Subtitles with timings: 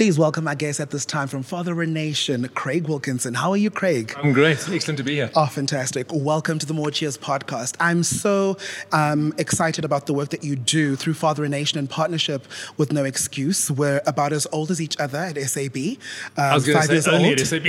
[0.00, 3.34] Please welcome our guest at this time from Father a Nation, Craig Wilkinson.
[3.34, 4.14] How are you, Craig?
[4.16, 4.66] I'm great.
[4.70, 5.30] Excellent to be here.
[5.36, 6.06] Oh, fantastic.
[6.10, 7.76] Welcome to the More Cheers podcast.
[7.78, 8.56] I'm so
[8.92, 12.46] um, excited about the work that you do through Father a Nation in partnership
[12.78, 13.70] with No Excuse.
[13.70, 15.76] We're about as old as each other at SAB.
[15.76, 15.98] Um,
[16.38, 17.40] I was five say years only old.
[17.40, 17.66] at SAB.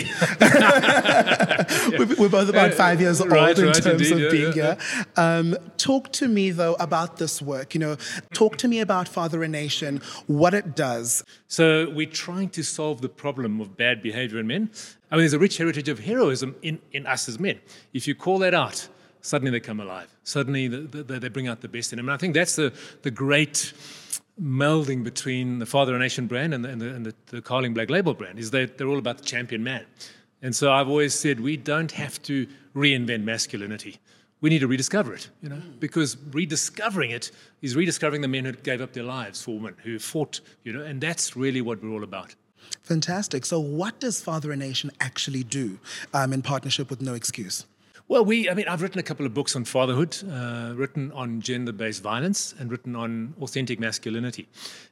[2.00, 4.54] We're, we're both about five years old Right, in right, terms indeed, of yeah, being
[4.54, 5.05] yeah, here.
[5.18, 7.73] Um, talk to me, though, about this work.
[7.73, 7.98] You know,
[8.34, 11.23] talk to me about Father a Nation, what it does.
[11.48, 14.70] so we're trying to solve the problem of bad behavior in men.
[15.09, 17.59] I mean, there's a rich heritage of heroism in, in us as men.
[17.93, 18.88] If you call that out,
[19.21, 20.07] suddenly they come alive.
[20.23, 22.09] Suddenly the, the, they bring out the best in them.
[22.09, 22.71] And I think that's the,
[23.02, 23.73] the great
[24.39, 27.41] melding between the Father of a Nation brand and the, and the, and the, the
[27.41, 29.84] Carling Black Label brand is that they're all about the champion man.
[30.43, 32.45] And so I've always said we don't have to
[32.76, 33.98] reinvent masculinity.
[34.41, 38.54] We need to rediscover it, you know, because rediscovering it is rediscovering the men who
[38.54, 41.91] gave up their lives for women, who fought, you know, and that's really what we're
[41.91, 42.36] all about.
[42.82, 43.46] Fantastic.
[43.46, 45.80] So, what does Father a Nation actually do
[46.13, 47.65] um, in partnership with No Excuse?
[48.07, 51.40] Well, we, I mean, I've written a couple of books on fatherhood, uh, written on
[51.40, 54.49] gender based violence, and written on authentic masculinity.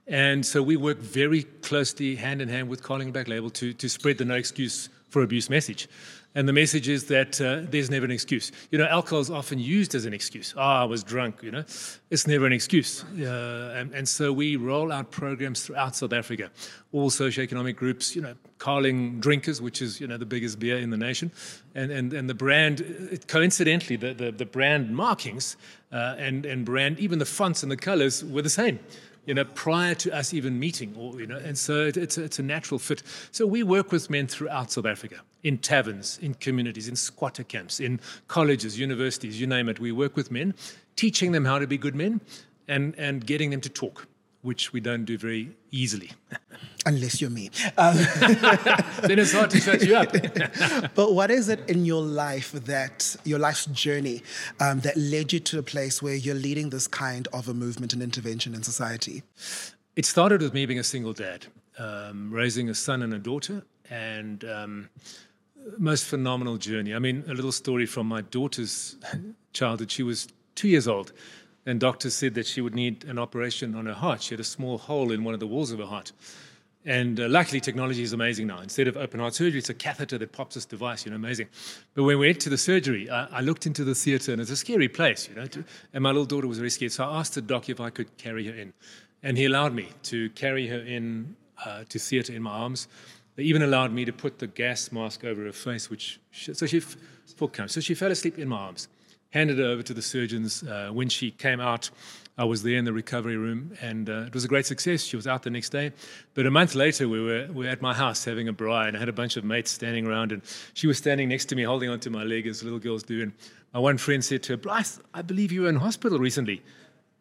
[0.07, 3.89] And so we work very closely hand in hand with Carling Black Label to, to
[3.89, 5.87] spread the no excuse for abuse message.
[6.35, 8.51] And the message is that uh, there's never an excuse.
[8.69, 10.53] You know, alcohol is often used as an excuse.
[10.55, 11.63] Ah, I was drunk, you know.
[12.11, 13.03] It's never an excuse.
[13.03, 16.51] Uh, and, and so we roll out programs throughout South Africa.
[16.91, 20.91] All socioeconomic groups, you know, Carling Drinkers, which is, you know, the biggest beer in
[20.91, 21.31] the nation.
[21.73, 25.57] And, and, and the brand, it, coincidentally, the, the, the brand markings
[25.91, 28.77] uh, and, and brand, even the fonts and the colors were the same
[29.25, 32.23] you know, prior to us even meeting, or you know, and so it, it's a,
[32.23, 33.03] it's a natural fit.
[33.31, 37.79] So we work with men throughout South Africa, in taverns, in communities, in squatter camps,
[37.79, 39.79] in colleges, universities, you name it.
[39.79, 40.53] We work with men,
[40.95, 42.21] teaching them how to be good men,
[42.67, 44.07] and and getting them to talk,
[44.41, 46.11] which we don't do very easily.
[46.85, 47.49] Unless you're me.
[47.77, 47.95] Um,
[49.03, 50.13] then it's hard to shut you up.
[50.95, 54.23] but what is it in your life that, your life's journey,
[54.61, 57.91] um, that led you to a place where you're leading this kind of a movement
[57.93, 59.23] and intervention in society?
[59.97, 61.47] It started with me being a single dad,
[61.77, 64.89] um, raising a son and a daughter, and um,
[65.77, 66.93] most phenomenal journey.
[66.93, 68.95] I mean, a little story from my daughter's
[69.53, 69.91] childhood.
[69.91, 71.11] She was two years old,
[71.65, 74.21] and doctors said that she would need an operation on her heart.
[74.21, 76.11] She had a small hole in one of the walls of her heart.
[76.89, 78.61] And uh, luckily, technology is amazing now.
[78.61, 81.47] Instead of open heart surgery, it's a catheter that pops this device, you know, amazing.
[81.93, 84.49] But when we went to the surgery, I, I looked into the theater, and it's
[84.49, 85.63] a scary place, you know, to,
[85.93, 86.91] and my little daughter was very scared.
[86.91, 88.73] So I asked the doc if I could carry her in.
[89.21, 92.87] And he allowed me to carry her in uh, to theater in my arms.
[93.35, 96.65] They even allowed me to put the gas mask over her face, which she, so
[96.65, 96.81] she
[97.67, 98.87] so she fell asleep in my arms.
[99.29, 100.63] Handed her over to the surgeons.
[100.63, 101.91] Uh, when she came out,
[102.39, 105.03] I was there in the recovery room, and uh, it was a great success.
[105.03, 105.91] She was out the next day,
[106.33, 108.95] but a month later, we were we were at my house having a braai, and
[108.95, 110.41] I had a bunch of mates standing around, and
[110.73, 113.21] she was standing next to me, holding onto my leg as little girls do.
[113.23, 113.33] And
[113.73, 116.63] my one friend said to her, "Blythe, I believe you were in hospital recently,"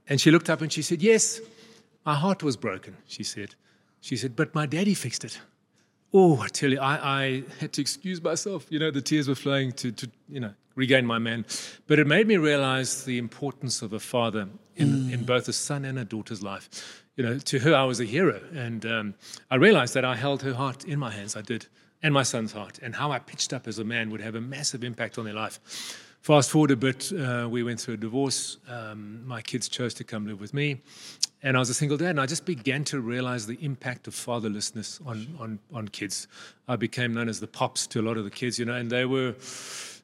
[0.09, 1.41] and she looked up and she said, "Yes."
[2.07, 3.55] My heart was broken, she said.
[4.01, 5.41] She said, but my daddy fixed it.
[6.13, 8.67] Oh, I tell you, I, I had to excuse myself.
[8.71, 11.45] You know, the tears were flowing to, to, you know, regain my man.
[11.87, 15.13] But it made me realize the importance of a father in, mm.
[15.13, 17.05] in both a son and a daughter's life.
[17.17, 18.41] You know, to her, I was a hero.
[18.55, 19.15] And um,
[19.51, 21.37] I realized that I held her heart in my hands.
[21.37, 21.67] I did.
[22.03, 22.79] And my son's heart.
[22.81, 25.35] And how I pitched up as a man would have a massive impact on their
[25.35, 25.59] life.
[26.29, 28.59] Fast forward a bit, uh, we went through a divorce.
[28.69, 30.83] Um, my kids chose to come live with me.
[31.43, 34.15] And I was a single dad, and I just began to realize the impact of
[34.15, 36.29] fatherlessness on, on, on kids.
[36.69, 38.91] I became known as the pops to a lot of the kids, you know, and
[38.91, 39.37] they were,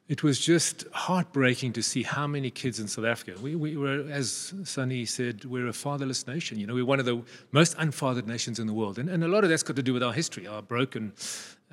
[0.07, 3.39] it was just heartbreaking to see how many kids in South Africa.
[3.39, 6.57] We, we were, as Sunny said, we're a fatherless nation.
[6.57, 7.21] You know, we're one of the
[7.51, 8.97] most unfathered nations in the world.
[8.97, 11.13] And, and a lot of that's got to do with our history, our broken,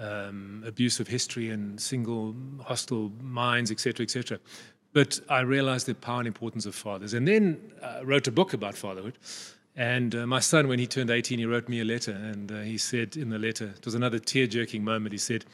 [0.03, 4.39] um, abusive history and single hostile minds, etc., etc.
[4.93, 7.15] But I realized the power and importance of fathers.
[7.15, 9.19] And then uh, wrote a book about fatherhood.
[9.75, 12.13] And uh, my son, when he turned 18, he wrote me a letter.
[12.13, 15.13] And uh, he said in the letter, it was another tear jerking moment.
[15.13, 15.47] He said,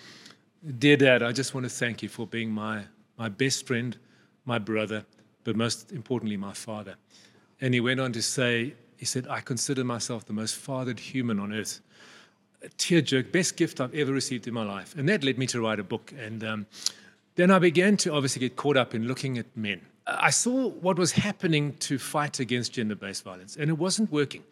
[0.78, 2.82] Dear Dad, I just want to thank you for being my,
[3.16, 3.96] my best friend,
[4.44, 5.04] my brother,
[5.44, 6.96] but most importantly, my father.
[7.60, 11.38] And he went on to say, He said, I consider myself the most fathered human
[11.38, 11.80] on earth.
[12.62, 14.94] A tear jerk, best gift I've ever received in my life.
[14.96, 16.12] And that led me to write a book.
[16.18, 16.66] And um,
[17.36, 19.80] then I began to obviously get caught up in looking at men.
[20.08, 24.42] I saw what was happening to fight against gender based violence, and it wasn't working.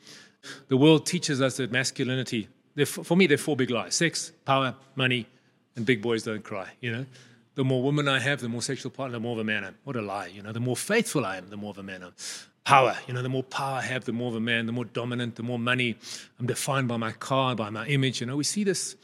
[0.68, 2.48] The world teaches us that masculinity,
[2.84, 5.26] for me, there are four big lies sex, power, money,
[5.74, 6.68] and big boys don't cry.
[6.80, 7.06] You know,
[7.54, 9.68] the more women I have, the more sexual partner, the more of a man I
[9.68, 9.74] am.
[9.84, 10.26] What a lie.
[10.26, 12.14] You know, the more faithful I am, the more of a man I am.
[12.66, 12.96] Power.
[13.06, 15.36] You know, the more power I have, the more of a man, the more dominant,
[15.36, 15.96] the more money.
[16.38, 18.20] I'm defined by my car, by my image.
[18.20, 18.96] You know, we see this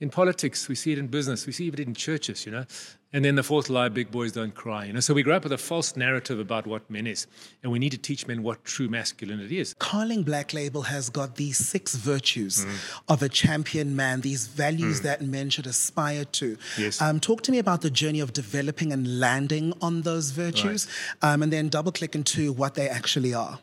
[0.00, 2.64] in politics, we see it in business, we see it in churches, you know.
[3.12, 4.84] And then the fourth lie, big boys don't cry.
[4.84, 7.26] You know, so we grow up with a false narrative about what men is,
[7.62, 9.74] and we need to teach men what true masculinity is.
[9.78, 13.00] Carling Black Label has got these six virtues mm.
[13.08, 15.04] of a champion man, these values mm.
[15.04, 16.58] that men should aspire to.
[16.76, 17.00] Yes.
[17.00, 20.86] Um, talk to me about the journey of developing and landing on those virtues,
[21.22, 21.32] right.
[21.32, 23.58] um, and then double click into what they actually are.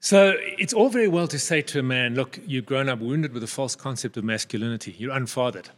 [0.00, 3.34] So it's all very well to say to a man, look, you've grown up wounded
[3.34, 4.94] with a false concept of masculinity.
[4.98, 5.68] You're unfathered.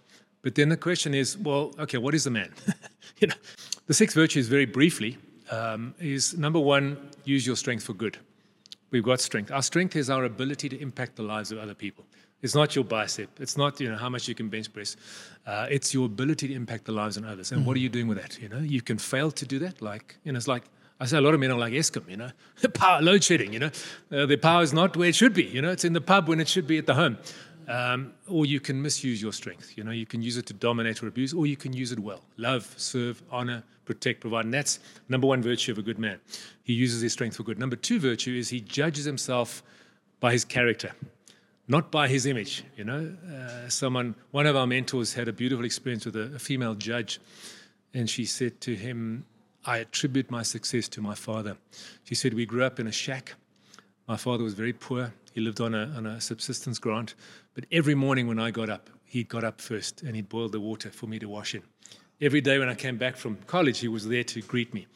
[0.42, 2.52] But then the question is, well, okay, what is a man?
[3.18, 3.34] you know,
[3.86, 5.18] the six virtues, very briefly,
[5.50, 8.18] um, is number one, use your strength for good.
[8.92, 9.50] We've got strength.
[9.50, 12.04] Our strength is our ability to impact the lives of other people.
[12.42, 13.28] It's not your bicep.
[13.40, 14.96] It's not you know how much you can bench press.
[15.46, 17.52] Uh, it's your ability to impact the lives of others.
[17.52, 17.68] And mm-hmm.
[17.68, 18.40] what are you doing with that?
[18.40, 19.80] You know, you can fail to do that.
[19.80, 20.64] Like you know, it's like
[21.02, 22.30] I say a lot of men are like Eskom, you know,
[22.74, 23.70] power, load shedding, you know.
[24.12, 26.28] Uh, the power is not where it should be, you know, it's in the pub
[26.28, 27.18] when it should be at the home.
[27.66, 31.02] Um, or you can misuse your strength, you know, you can use it to dominate
[31.02, 32.20] or abuse, or you can use it well.
[32.36, 34.44] Love, serve, honor, protect, provide.
[34.44, 34.78] And that's
[35.08, 36.20] number one virtue of a good man.
[36.62, 37.58] He uses his strength for good.
[37.58, 39.64] Number two virtue is he judges himself
[40.20, 40.92] by his character,
[41.66, 43.12] not by his image, you know.
[43.28, 47.20] Uh, someone, one of our mentors had a beautiful experience with a, a female judge,
[47.92, 49.24] and she said to him,
[49.64, 51.56] I attribute my success to my father.
[52.04, 53.34] She said, We grew up in a shack.
[54.08, 55.14] My father was very poor.
[55.32, 57.14] He lived on a, on a subsistence grant.
[57.54, 60.60] But every morning when I got up, he got up first and he'd boil the
[60.60, 61.62] water for me to wash in.
[62.20, 64.86] Every day when I came back from college, he was there to greet me.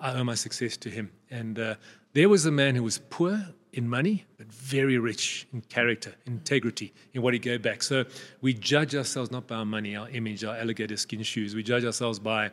[0.00, 1.10] I owe my success to him.
[1.30, 1.74] And uh,
[2.12, 6.92] there was a man who was poor in money, but very rich in character, integrity,
[7.12, 7.82] in what he gave back.
[7.82, 8.04] So
[8.40, 11.54] we judge ourselves not by our money, our image, our alligator skin shoes.
[11.54, 12.50] We judge ourselves by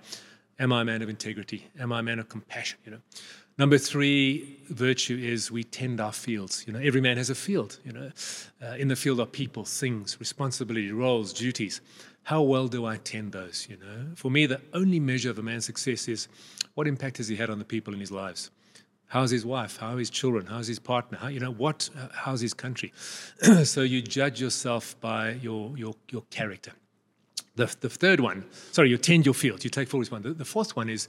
[0.58, 1.68] Am I a man of integrity?
[1.80, 2.80] Am I a man of compassion?
[2.86, 3.00] You know.
[3.58, 6.66] Number three virtue is we tend our fields.
[6.68, 7.80] You know, every man has a field.
[7.86, 8.12] You know,
[8.62, 11.82] uh, in the field are people, things, responsibility, roles, duties.
[12.24, 13.68] How well do I tend those?
[13.70, 16.28] You know, for me, the only measure of a man's success is
[16.74, 18.52] what impact has he had on the people in his lives.
[19.08, 19.78] How's his wife?
[19.78, 20.48] How are his children?
[20.48, 21.18] How's his partner?
[21.18, 21.90] How, you know, what?
[21.98, 22.92] Uh, how's his country?
[23.64, 26.74] so you judge yourself by your your your character.
[27.56, 30.38] The, the third one, sorry, you tend your field, you take full responsibility.
[30.38, 31.08] The fourth one is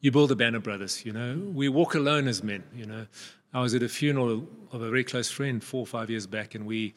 [0.00, 1.04] you build a band of brothers.
[1.06, 2.64] You know, we walk alone as men.
[2.74, 3.06] You know,
[3.54, 6.54] I was at a funeral of a very close friend four or five years back,
[6.54, 6.94] and we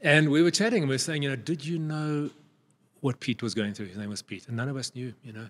[0.00, 2.30] and we were chatting and we were saying, you know, did you know
[3.02, 3.86] what Pete was going through.
[3.86, 5.48] His name was Pete, and none of us knew, you know.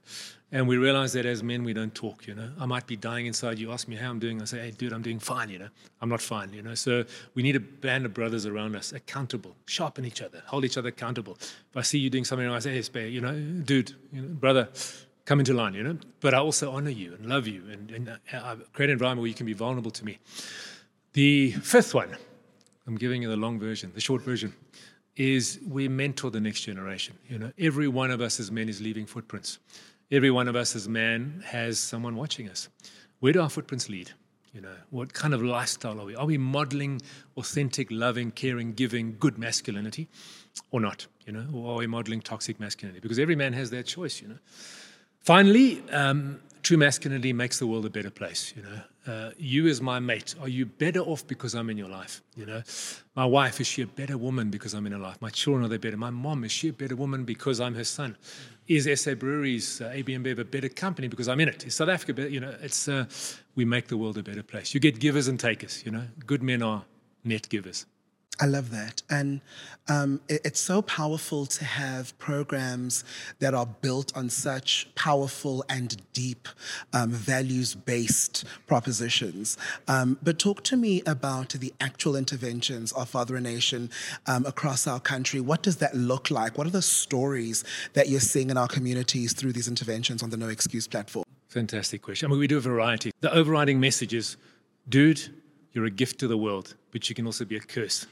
[0.52, 2.50] And we realized that as men, we don't talk, you know.
[2.58, 3.58] I might be dying inside.
[3.58, 5.68] You ask me how I'm doing, I say, hey, dude, I'm doing fine, you know.
[6.00, 6.74] I'm not fine, you know.
[6.74, 7.04] So
[7.34, 10.88] we need a band of brothers around us, accountable, sharpen each other, hold each other
[10.88, 11.36] accountable.
[11.40, 14.28] If I see you doing something I say, hey, spare, you know, dude, you know,
[14.28, 14.70] brother,
[15.26, 15.98] come into line, you know.
[16.20, 19.28] But I also honor you and love you and, and I create an environment where
[19.28, 20.18] you can be vulnerable to me.
[21.12, 22.16] The fifth one,
[22.86, 24.54] I'm giving you the long version, the short version
[25.16, 27.16] is we mentor the next generation.
[27.28, 29.58] You know, every one of us as men is leaving footprints.
[30.10, 32.68] Every one of us as men has someone watching us.
[33.20, 34.10] Where do our footprints lead?
[34.52, 36.14] You know, what kind of lifestyle are we?
[36.14, 37.00] Are we modeling
[37.38, 40.08] authentic, loving, caring, giving, good masculinity,
[40.70, 41.06] or not?
[41.26, 43.00] You know, or are we modeling toxic masculinity?
[43.00, 44.20] Because every man has that choice.
[44.20, 44.38] You know.
[45.20, 48.54] Finally, um, true masculinity makes the world a better place.
[48.56, 51.88] You know, uh, you as my mate, are you better off because I'm in your
[51.88, 52.22] life?
[52.36, 52.62] You know,
[53.16, 55.20] my wife is she a better woman because I'm in her life?
[55.20, 55.96] My children are they better?
[55.96, 58.16] My mom is she a better woman because I'm her son?
[58.68, 61.66] Is SA Breweries, uh, AB InBev a better company because I'm in it?
[61.66, 62.28] Is South Africa better?
[62.28, 63.06] You know, it's uh,
[63.56, 64.72] we make the world a better place.
[64.72, 65.84] You get givers and takers.
[65.84, 66.84] You know, good men are
[67.24, 67.86] net givers.
[68.40, 69.02] I love that.
[69.10, 69.40] And
[69.88, 73.04] um, it, it's so powerful to have programs
[73.40, 76.48] that are built on such powerful and deep
[76.92, 79.58] um, values based propositions.
[79.86, 83.90] Um, but talk to me about the actual interventions of Father Nation
[84.26, 85.40] um, across our country.
[85.40, 86.56] What does that look like?
[86.56, 90.36] What are the stories that you're seeing in our communities through these interventions on the
[90.36, 91.24] No Excuse platform?
[91.48, 92.26] Fantastic question.
[92.26, 93.12] I mean, we do a variety.
[93.20, 94.36] The overriding message is
[94.88, 95.20] dude,
[95.74, 98.06] you're a gift to the world, but you can also be a curse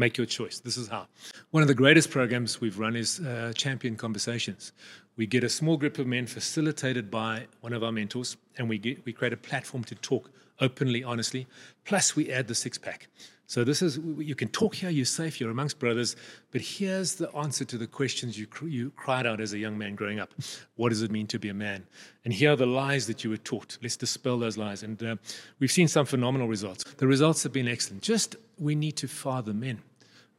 [0.00, 0.60] Make your choice.
[0.60, 1.08] This is how.
[1.50, 4.72] One of the greatest programs we've run is uh, Champion Conversations.
[5.16, 8.78] We get a small group of men facilitated by one of our mentors, and we,
[8.78, 11.46] get, we create a platform to talk openly, honestly.
[11.84, 13.08] Plus, we add the six pack.
[13.46, 14.88] So this is you can talk here.
[14.88, 15.38] You're safe.
[15.38, 16.16] You're amongst brothers.
[16.50, 19.96] But here's the answer to the questions you you cried out as a young man
[19.96, 20.32] growing up.
[20.76, 21.86] What does it mean to be a man?
[22.24, 23.76] And here are the lies that you were taught.
[23.82, 24.82] Let's dispel those lies.
[24.82, 25.16] And uh,
[25.58, 26.84] we've seen some phenomenal results.
[26.84, 28.02] The results have been excellent.
[28.02, 29.82] Just we need to father men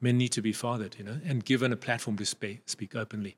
[0.01, 3.38] men need to be fathered, you know, and given a platform to speak, speak openly.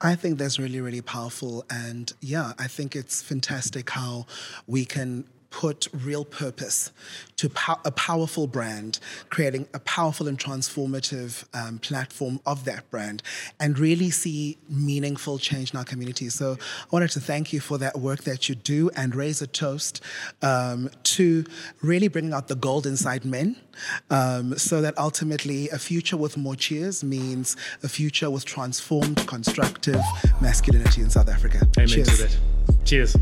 [0.00, 1.64] I think that's really, really powerful.
[1.70, 4.26] And yeah, I think it's fantastic how
[4.66, 6.90] we can put real purpose
[7.36, 13.22] to pow- a powerful brand, creating a powerful and transformative um, platform of that brand,
[13.60, 16.28] and really see meaningful change in our community.
[16.28, 19.46] So I wanted to thank you for that work that you do and raise a
[19.46, 20.00] toast
[20.40, 21.44] um, to
[21.82, 23.56] really bringing out the gold inside men.
[24.10, 30.00] Um, so that ultimately a future with more cheers means a future with transformed, constructive
[30.40, 31.66] masculinity in South Africa.
[31.76, 32.08] Amen Cheers.
[32.08, 32.38] to that.
[32.84, 33.16] Cheers.